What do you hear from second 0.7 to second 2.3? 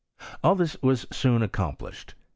was soon accomplished.